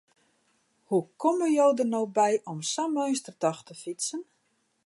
[0.89, 4.21] Hoe komme jo der no by om sa'n meunstertocht te fytsen?